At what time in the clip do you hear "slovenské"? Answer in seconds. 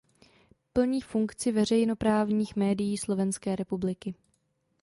2.97-3.55